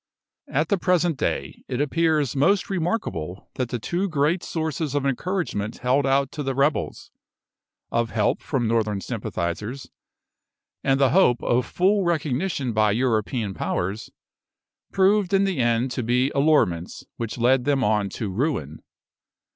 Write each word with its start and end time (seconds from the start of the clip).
At 0.47 0.69
the 0.69 0.79
present 0.79 1.15
day, 1.15 1.63
it 1.67 1.79
appears 1.79 2.35
most 2.35 2.71
remarkable 2.71 3.51
that 3.53 3.69
the 3.69 3.77
two 3.77 4.09
great 4.09 4.41
sources 4.41 4.95
of 4.95 5.05
encouragement 5.05 5.77
held 5.77 6.07
out 6.07 6.31
to 6.31 6.41
the 6.41 6.55
rebels 6.55 7.11
of 7.91 8.09
help 8.09 8.41
from 8.41 8.67
Northern 8.67 8.99
sympathisers, 8.99 9.91
and 10.83 10.99
the 10.99 11.11
hope 11.11 11.43
of 11.43 11.67
full 11.67 12.03
recognition 12.03 12.73
by 12.73 12.93
European 12.93 13.53
powers 13.53 14.09
proved 14.91 15.35
in 15.35 15.43
the 15.43 15.59
end 15.59 15.91
to 15.91 16.01
be 16.01 16.31
allurements 16.33 17.05
which 17.17 17.37
led 17.37 17.65
them 17.65 17.83
on 17.83 18.09
to 18.09 18.31
ruin. 18.31 18.81